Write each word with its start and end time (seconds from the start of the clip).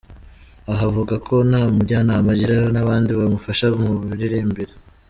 Aha 0.71 0.83
avuga 0.89 1.13
ko 1.27 1.35
nta 1.49 1.61
mujyanama 1.75 2.29
agira 2.35 2.55
n’abandi 2.73 3.09
bamufasha 3.19 3.65
mu 3.81 3.89
miririmbire. 4.07 4.73